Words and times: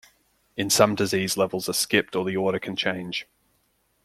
In 0.57 0.71
some 0.71 0.95
disease 0.95 1.37
levels 1.37 1.69
are 1.69 1.73
skipped 1.73 2.15
or 2.15 2.25
the 2.25 2.35
order 2.35 2.57
can 2.57 2.75
change. 2.75 3.27